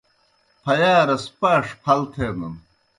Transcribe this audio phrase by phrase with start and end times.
[0.63, 2.55] پھیارَس پاݜ پھل تھینَن۔